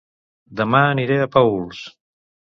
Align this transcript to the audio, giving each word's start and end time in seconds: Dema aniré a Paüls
Dema 0.61 0.79
aniré 0.95 1.19
a 1.21 1.29
Paüls 1.37 1.85